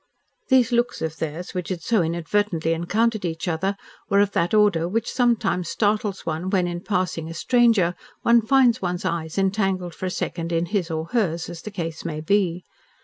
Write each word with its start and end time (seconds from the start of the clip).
These 0.49 0.71
looks 0.71 1.03
of 1.03 1.17
theirs 1.17 1.53
which 1.53 1.69
had 1.69 1.83
so 1.83 2.01
inadvertently 2.01 2.73
encountered 2.73 3.23
each 3.23 3.47
other 3.47 3.77
were 4.09 4.19
of 4.19 4.31
that 4.31 4.51
order 4.51 4.89
which 4.89 5.11
sometimes 5.11 5.69
startles 5.69 6.25
one 6.25 6.49
when 6.49 6.65
in 6.65 6.81
passing 6.81 7.29
a 7.29 7.35
stranger 7.35 7.93
one 8.23 8.41
finds 8.41 8.81
one's 8.81 9.05
eyes 9.05 9.37
entangled 9.37 9.93
for 9.93 10.07
a 10.07 10.09
second 10.09 10.51
in 10.51 10.65
his 10.65 10.89
or 10.89 11.05
hers, 11.11 11.49
as 11.51 11.61
the 11.61 11.69
case 11.69 12.03
may 12.03 12.19
be. 12.19 12.63